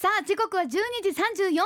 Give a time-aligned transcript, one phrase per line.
[0.00, 0.68] さあ時刻は12
[1.02, 1.60] 時34分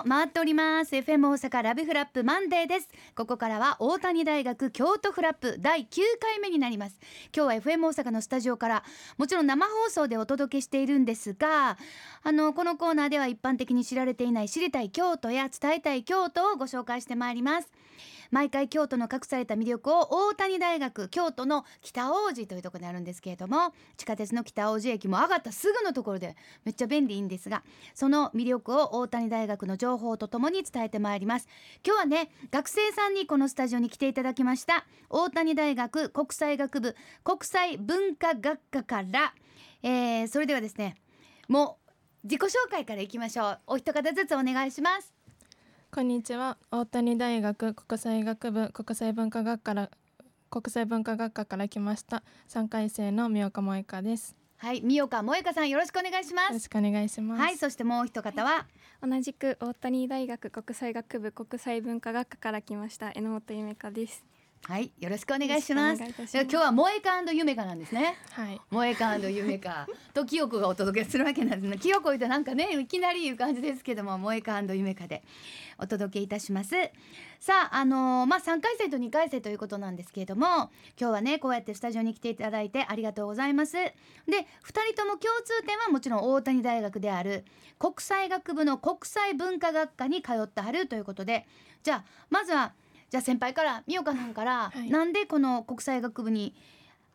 [0.00, 0.96] を回っております。
[0.96, 2.88] FM 大阪ラブフラップマンデーです。
[3.14, 6.98] ここからは大谷大学京都フラップ第9回目になります。
[7.36, 8.84] 今日は FM 大阪のスタジオから
[9.18, 11.76] もちろん生放送でお届けしているんですが
[12.22, 17.70] あのこのコーナーでは一般的に知られていない知りたい京都や伝えたい京都をご紹介してまいります。
[18.30, 27.62] 毎回京都の隠された魅力を大谷大学京都の北大路というところにあるんですけれども地下鉄の北大路駅も上がったすぐのところでめっちゃ便利いいんですが
[27.94, 31.48] その魅力を大谷大学の情報とともに伝えてまいります。
[31.86, 39.34] 今日はね学生さんにこのスタジオに来ていただきました大谷大学国際学部国際文化学科から、
[39.82, 40.96] えー、それではですね
[41.48, 41.84] もう
[42.24, 43.60] 自己紹介からいきましょう。
[43.66, 45.23] お一方ずつお願いします。
[45.94, 46.56] こんにちは。
[46.72, 49.90] 大谷大学国際学部国際文化学から
[50.50, 52.24] 国際文化学科から来ました。
[52.48, 54.34] 3回生の三岡萌香です。
[54.56, 56.48] はい三岡萌香さんよろしくお願いします。
[56.48, 57.40] よろしくお願いします。
[57.40, 58.66] はいそしてもう一方は、
[59.00, 64.24] 同じく大谷大学国際学部国際文化学科から来ました榎本夢香です
[64.66, 66.02] はいよろしくお願いします。
[66.02, 68.16] 今日は萌えか夢かなんですね。
[68.30, 68.60] はい。
[68.70, 71.76] 萌えか夢か と清子がお届けするわけなんですね。
[71.76, 75.22] 清子言うとなんかねいきなりいう感じですけども萌えか夢かで
[75.76, 76.76] お届けいたします。
[77.40, 83.74] さああのー、まあ3回生と2回生ということなんですけれども今日はねこうやってスタジオに来ていただいてありがとうございます。
[83.74, 83.94] で2
[84.64, 87.44] 人とも共通点はもちろん大谷大学である
[87.78, 91.46] 国際学部の国際文化学科に通ってはるということで
[91.82, 92.72] じゃあまずは
[93.14, 96.52] じゃあ先輩から美岡さんから、はい、なんでこの国際学部に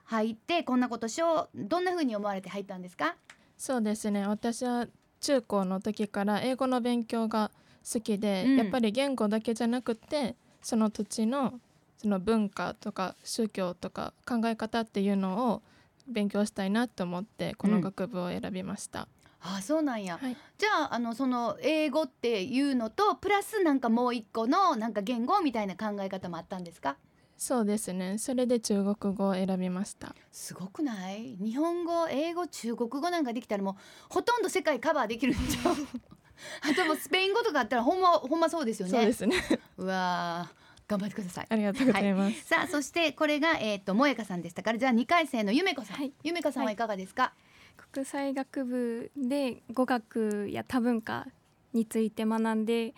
[0.06, 3.18] 入ってこんなことしようどんな風に思われて入ったんですか？
[3.58, 4.26] そうですね。
[4.26, 4.88] 私は
[5.20, 7.52] 中高の時から英語の勉強が
[7.84, 11.60] 好きで、うん、やっぱり言語だけじゃなくてその土地の
[11.98, 15.62] その文化とか宗教とか考え方っていうのを
[16.08, 19.10] 勉強したいなと思ってこの学部を選びました。
[19.44, 26.98] うん、あそうなんや、はい、じゃああのその英語っていうのとプラスなんかもう一個のなんか言語みたいな考え方もあったんですか？
[27.38, 28.18] そうですね。
[28.18, 30.14] それで中国語を選びました。
[30.32, 31.38] すごくない？
[31.40, 33.76] 日本語英語中国語なんかできたらもう
[34.10, 35.72] ほとんど世界カバーできるんじゃ
[36.70, 38.92] あともスペイン語とかあったらほんまほんまそうですよね。
[38.92, 39.38] そうですね。
[39.78, 40.50] うわ
[40.88, 41.48] 頑張ってください。
[41.50, 42.24] ありがとうございます。
[42.24, 47.24] はい、さあそしてこれがえっ、ー、と萌香さんでしたからじゃあ二回生のゆめこさん、はい、ゆめこさんはいかがですか？
[47.24, 47.49] はい、
[47.92, 51.28] 国際学部で語学や多文化
[51.74, 52.94] について学んで、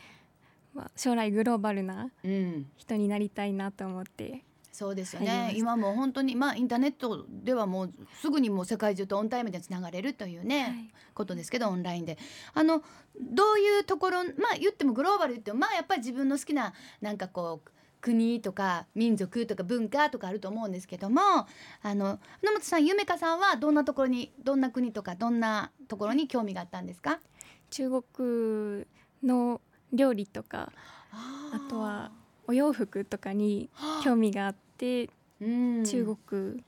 [0.73, 2.11] まあ、将来グローバルな
[2.77, 4.43] 人になりたいなと思って。
[4.71, 5.53] そうですよね。
[5.55, 10.73] 今も本当にまあインターネットではもうすぐにもう世界中とオンタイムでつながれるというね、はい、
[11.13, 12.17] ことですけどオンラインで。
[12.53, 12.81] あの
[13.19, 17.69] どういうところまあ言ってもグローバル言ってもまあやっぱり自分の好きななんかこう
[18.01, 27.19] 国とか民族とか文化とかあると思うんですけどもあの野本さん夢香さんはどんなところにどんな国とかどんなところに興味があったんですか？
[27.69, 28.85] 中国
[29.23, 29.61] の
[29.93, 30.71] 料理とか
[31.11, 32.11] あとは
[32.47, 33.69] お洋服とかに
[34.03, 35.09] 興味があって、
[35.39, 36.63] 中国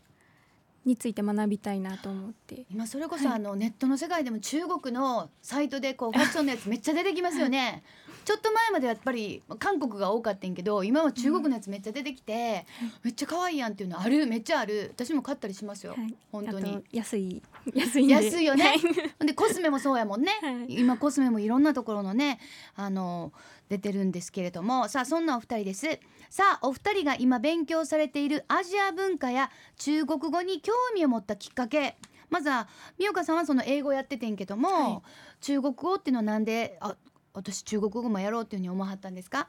[0.85, 2.65] について学びたいなと思って。
[2.69, 7.83] 今それこそあのネットの世界でも中国のサイトでこう ファッションのやつめっちゃ出てきますよね。
[8.23, 12.65] ちょっと前までやっぱり韓国が多かったんけど今は中国のやつめっちゃ出てきて、
[13.03, 14.91] めっちゃ可愛いやんっていうのあるめっちゃある。
[14.93, 16.81] 私も買ったりしますよ、はい、本当に。
[16.93, 17.41] 安い
[17.73, 18.75] 安い安いよね。
[19.19, 22.39] でコスメもそうやもんね、はい、今コスメもいろんなところのね
[22.75, 23.33] あの
[23.69, 25.99] 出てるんですけれどもさあそんなお二人です。
[26.29, 31.97] さあお二人が今勉強されているアジア文化や中国語に興味を持ったきっかけ。
[32.29, 35.01] まずは美岡さんはその英語やっててんけども、はい、
[35.41, 36.95] 中国語っていうのはなんであ
[37.33, 39.47] 私中国語もやろうっていうふうに思わはったんですか？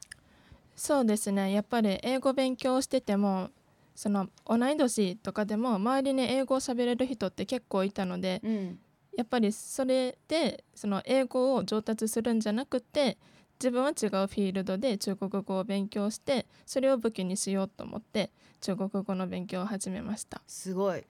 [0.76, 1.52] そうですね。
[1.52, 3.50] やっぱり英語勉強してても
[3.94, 8.78] その同い年とかでも周りに英語を喋れる人って結構いたので、うん、
[9.16, 13.16] やっぱりそれでその英語を上達するんじゃなくて
[13.60, 20.40] 自分は違うフィールドで中国語を勉強してそれを武器にしようと思って中国語の勉強を始めました。
[20.46, 21.04] すごい。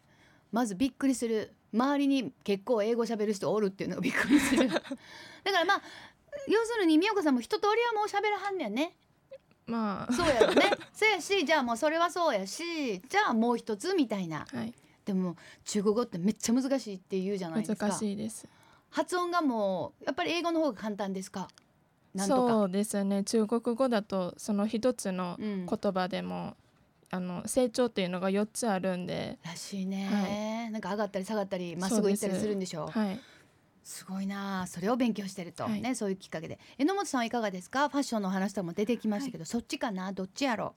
[0.52, 1.52] まずびっくりする。
[1.72, 4.68] 周りに結構英語喋る人おるっていうのがびっくりする。
[4.70, 4.84] だか
[5.50, 5.82] らまあ
[6.48, 8.96] 要するに美代子さんも一通りはもう喋らはんねんね。
[9.66, 10.12] まあ。
[10.12, 10.70] そうやろね。
[10.94, 14.72] そうやしじゃあもうそれはそうやしじゃあもう一つみたいな、はい、
[15.04, 17.88] でも中国語ってめっちゃ難しいって言うじゃないですか。
[17.88, 18.46] 難しいです。
[18.90, 21.48] 発音がもうやっぱり英語の方が簡単ですか？
[22.16, 23.24] そうですね。
[23.24, 26.56] 中国語だとその一つの言葉でも、
[27.12, 29.38] うん、あの成長っていうのが4つあるんで。
[29.42, 32.90] らしいね、はい、なんか上がったり下がったりまっすぐ行ったりするんでしょう。
[32.90, 33.20] はい。
[33.82, 34.66] すごいな。
[34.66, 36.58] それを勉強してると、はい、ねそういうきっかけで。
[36.78, 37.88] 榎本さんはいかがですか？
[37.88, 40.12] ファッションの話とも出てきましたけど、はい、そっちかな？
[40.12, 40.74] どっちやろ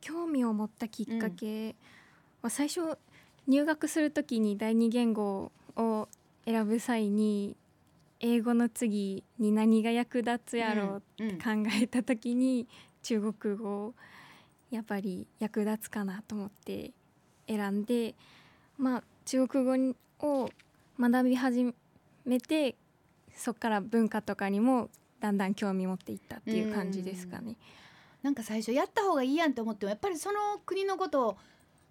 [0.00, 1.74] 興味を持ったきっかけ
[2.40, 2.96] は最初
[3.48, 6.08] 入学するときに第二言語を
[6.44, 7.56] 選ぶ際に
[8.20, 11.50] 英語の次に何が役立つやろうって考
[11.80, 12.66] えた時に、
[13.02, 13.94] 中国語
[14.70, 16.90] やっぱり役立つかなと思って
[17.46, 18.14] 選んで
[18.76, 20.50] まあ中国語を
[20.98, 21.74] 学び始
[22.24, 22.76] めて
[23.34, 27.56] そこから文化とかにもだんだん興味持っていったっていう感じですかね。
[28.22, 31.36] なんか最初やった方がいいやんと思ってもやっぱりその国のことを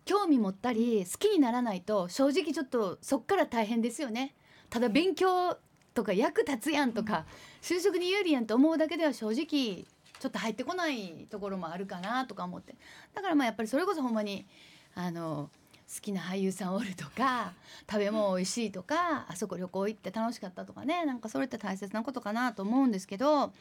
[0.05, 4.35] 興味持ったり好きにならないと正直ちょっとそっから大変ですよね。
[4.69, 5.57] ただ勉強
[5.97, 7.25] とか役立つやんとか、
[7.59, 9.85] 就職に有利やんと思うだけでは正直
[10.19, 12.75] ちょっと入ってこないところもあるかなとか思って。
[13.15, 14.45] だからまあやっぱりそれこそほんまに
[14.93, 15.49] あの
[15.93, 17.53] 好きな俳優さんおるとか
[17.89, 23.53] 食べ物美味しいとかあそこ旅行行って楽しかったとかねなんかそれって大切なことかなと思うんですけど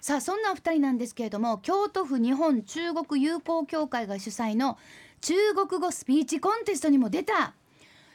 [0.00, 4.78] さあそんなお二人なんですけれども京都府日本中国友好協会が主催の
[5.20, 7.54] 中国語スピーチコンテストにも出た。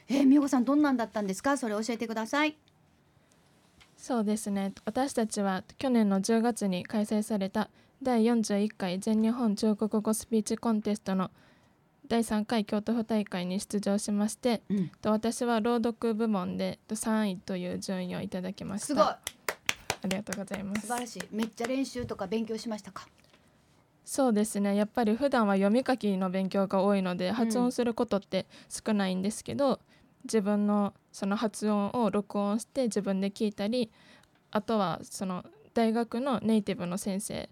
[0.07, 1.55] えー、美代子さんどんなんだったんですか？
[1.55, 2.57] それ教えてください
[4.01, 4.73] そうですね。
[4.83, 7.69] 私たちは去年の10月に開催された
[8.01, 11.29] 第41回全日本中国語スピーチコンテストの
[12.07, 18.87] 第3回京都府大会に出場しまして、うん、私は朗読部門で3位という順位をいただきました。
[18.87, 19.03] すごい。
[19.03, 19.19] あ
[20.05, 20.81] りがとうございます。
[20.81, 21.23] 素晴らしい。
[21.31, 23.07] めっちゃ練習とか勉強しましたか？
[24.03, 24.75] そうですね。
[24.75, 29.77] やっぱり普段は読み書きの勉強が多いので発音することって少ないんですけど、うん、
[30.23, 33.91] 自分のその発音を録音して自分で聞いたり
[34.51, 37.49] あとはその大学のネイティブの先生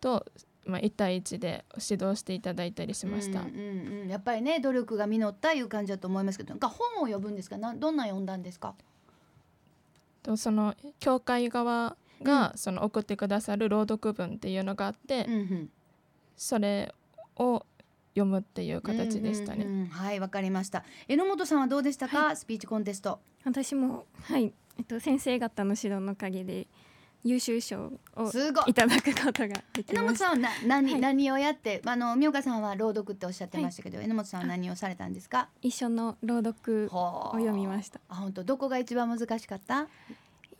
[0.00, 0.24] と
[0.68, 7.56] まあ、1対1で指導していただいたりしました、うんうんうん、やっぱりね努力が実ったいう感じだと思いますけどなんか本を読むんですか？
[7.56, 8.74] などんな読んだんですか？
[10.24, 15.70] とその教会側がその送ってくださる朗読文っていうのがあって、うんうん、
[16.36, 16.92] それ
[17.36, 17.64] を
[18.16, 19.64] 読むっていう形でしたね。
[19.64, 20.84] うんうんうん、はいわかりました。
[21.06, 23.20] 榎本さんはどうでしたか、はい、スピーチコンテスト。
[23.44, 24.52] 私もはい。
[24.78, 26.66] えっと先生方の指導のおかげで
[27.24, 28.30] 優秀賞を
[28.66, 28.74] い。
[28.74, 31.82] ただくことができましさんはな何、はい、何をやって？
[31.84, 35.48] あの美岡さんは朗読っておっしゃってましたけど、はい、榎本さんは何をされたんですか？
[35.60, 38.00] 一緒の朗読を読みました。
[38.08, 38.44] あ本当？
[38.44, 39.88] どこが一番難しかった？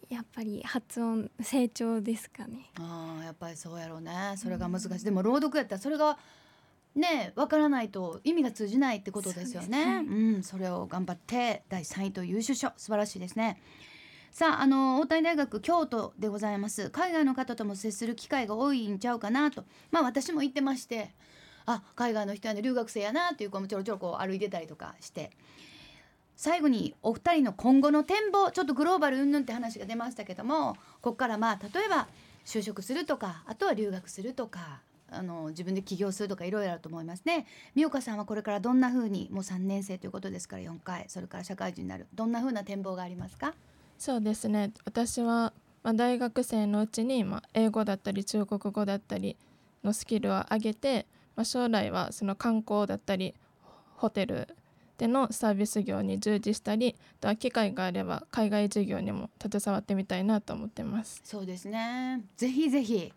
[0.09, 2.70] やっぱり発音成長ですかね。
[2.79, 4.35] あやっぱりそうやろうね。
[4.37, 6.17] それが難しい、うん、でも朗読やったらそれが
[6.96, 12.72] ねわからないと意味が通じないってことですよね、ね、うんそれを頑張って第3位と優秀賞。
[12.76, 13.60] 素晴らしいですね。
[14.31, 16.90] さああの大谷大学京都でございます。
[16.90, 19.64] 海外の方とも接する機会が多いんちゃうかなと。
[19.90, 21.14] まあ私も行ってまして
[21.64, 25.31] あ海外の人はね留学生やなっていう子もちょろちょろこう歩いてたりとかして。
[26.38, 32.08] 最後にお二人の今後の展望ちょっとグローバル云々って話が出ましたけどもここからまあ例えば
[32.44, 37.47] 就職するとかあとは留学するとかあの自分で起業するとかいろいろあると思いますね。
[37.75, 42.06] 美岡さんはこれからどんな風にもう3年生ということですから4回それから社会人になる。
[42.14, 43.55] どんな風な展望がありますか？
[43.99, 44.73] そうですね。
[44.85, 49.37] 私は、まあ、大学生のうちに、まあ、英語だったり中国語だったり
[49.85, 51.06] のスキルを上げて、
[51.37, 53.35] まあ、将来はその観光だったり
[53.97, 54.49] ホテル
[54.99, 61.20] でのサービス業に従事したりあとは機会があれば海外事業にも携わってみたいなと思ってます。
[61.23, 62.23] そうですね。
[62.37, 63.12] ぜひぜひ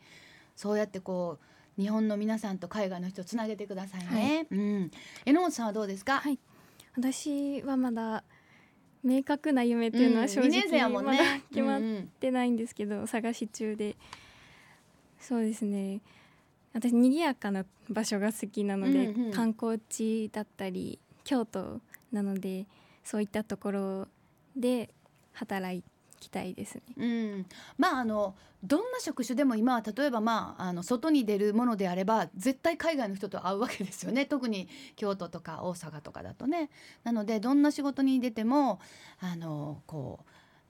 [0.56, 1.46] そうやってこう
[1.80, 4.92] 日本の皆さんと海外の人をつなげてくださいね、はい、うん、
[5.26, 6.38] 榎本さんはどうですか、はい、
[6.98, 8.24] 私はまだ
[9.02, 11.82] 明確な夢っていうのは正直まだ決まっ
[12.20, 13.96] てないんですけど、探し中で。
[15.22, 16.02] そうですね。
[16.74, 21.80] 私賑やかな場所が好きなので、うんうん、観光地だったり京都
[22.12, 22.66] なので
[23.04, 24.08] そういったところ
[24.56, 24.90] で
[25.34, 25.84] 働い
[26.20, 26.82] きたいですね。
[26.98, 27.46] うん、
[27.78, 36.70] まああのどんな職種でも今は例えばまああの外に出るものであれば絶対海外の人と会うわけですよね特に京都とか大阪とかだとね。
[37.04, 38.80] なのでどんな仕事に出ても
[39.20, 40.20] あのこ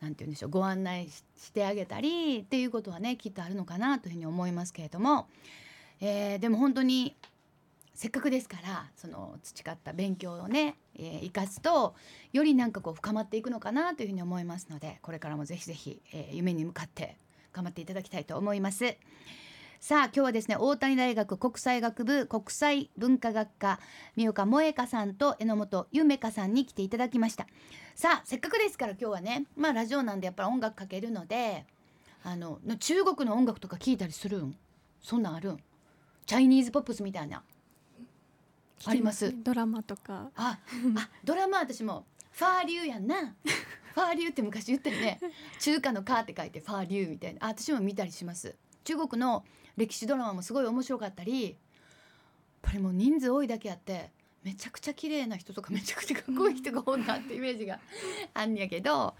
[0.02, 5.28] うなんて言うんでしょうご案内してあげたりっていうことはねきっとあるのかなというふうに思いますけれども、
[6.00, 7.16] えー、でも本当に
[8.00, 11.96] せっかくですからその培った勉強をね、えー、生かすと
[12.32, 17.18] よりなんかこう深まっていくのかなというふうに思いますのでこれからもぜひぜひ、えー、夢に向かって
[17.52, 18.96] 頑張っていただきたいと思います。
[19.82, 23.82] さあ今日はですね大谷大学国際学部国際文化学科
[24.16, 27.48] 三岡萌香さんと榎本夢香さんに来ていただきました。
[27.96, 31.66] さあせっかくですから今日はねまあラジオなんでやっぱり音楽かけるので
[32.24, 34.56] あの中国の音楽とか聞いたりするん？
[35.02, 35.60] そんなんあるん？
[36.26, 37.44] チャイニーズポップスみたいな。
[38.86, 39.34] あります。
[39.44, 40.32] ドラマとか。
[40.36, 40.60] あ、
[40.96, 43.36] あ、ドラマ私もファーリューやんな。
[43.94, 45.20] ファーリューって昔言ったよね。
[45.60, 47.46] 中華のカーって書いてファーリューみたいな。
[47.46, 48.56] あ、私も見たりします。
[48.84, 49.44] 中国の
[49.76, 51.44] 歴史ドラマもすごい面白かったり。
[51.44, 51.54] やっ
[52.62, 54.12] ぱりもう人数多いだけあって。
[54.44, 57.80] めちゃくちゃ綺麗な人とかめちゃくちゃかっこいい人が多いなってイメージが
[58.34, 59.14] あんやけど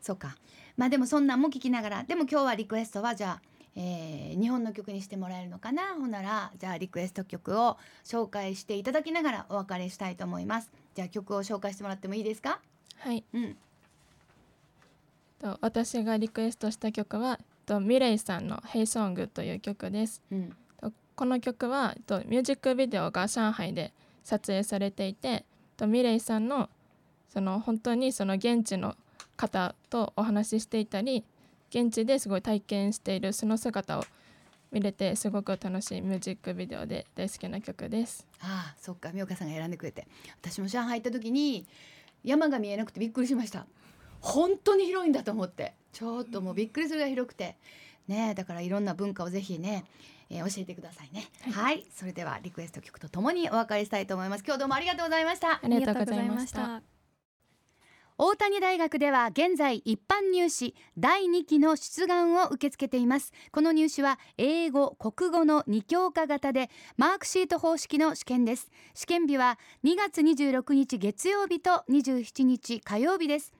[0.00, 0.36] そうか
[0.76, 3.42] まあでもそんなんも聞きながらでも今日はリクエストはじゃあ
[3.74, 5.94] えー、日本の曲にしてもらえるのかな？
[5.94, 10.70] ほんならじゃあリクエスト曲を紹介していただきながらお別れしたいと思います。
[10.94, 12.60] じゃあ曲を紹介してもらってもいいですか？
[12.98, 13.56] はい、うん、
[15.40, 25.44] と私がリクエストした曲はとミレイさんの「ヘイソング」という曲です、うん、とこの曲はとミュージックビデオが上海で撮影されていて
[25.76, 26.68] とミレイさんの
[27.28, 28.96] その本当にその現地の
[29.36, 31.24] 方とお話ししていたり
[31.74, 34.04] 現地ですごい体験しているその姿を
[34.70, 38.26] 見れてすごく楽しいミュージックビデオで大好きな曲です。
[38.40, 40.06] ああそっか美岡さんが選んでくれて。
[40.42, 41.66] 私も上海行った時に
[42.24, 43.66] 山が見えなくてびっくりしました。
[44.20, 45.72] 本当に広いんだと思って。
[45.92, 47.56] ちょっともうびっくりするぐらい広くて。
[48.06, 49.84] ねだからいろんな文化をぜひね
[50.28, 54.44] えー、教えてくださいね、はい、はい、それではリクエスト曲とともにお別れしたいと思います。
[54.44, 55.60] 今日どうもありがとうございました。
[55.62, 56.91] ありがとうございました
[58.24, 63.32] 大谷大学では現在一般入試第2期の出願を受け付けています。
[63.50, 68.70] この入試は英語国語の2教科型でマークシート方式の試験です。
[68.94, 73.52] 試験日は2月26日月曜日と27日火曜日です。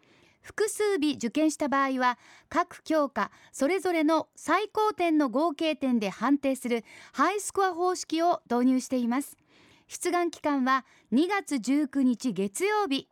[0.43, 2.17] 複数日受験した場合は
[2.49, 9.37] 各教科それぞれの最高点の合計点で判定するハイスコア方式を導入しています。
[9.89, 13.09] 出願期間は2月19日月曜日。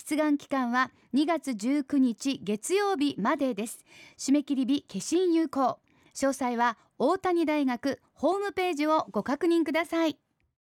[0.00, 3.84] 出願期間は2月19日月曜日までです。
[4.16, 5.78] 締め切り日消印有効。
[6.14, 10.16] 詳細は大谷大学ホームページをご確認ください。